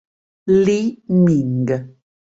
[0.63, 0.79] Li
[1.13, 1.69] Ming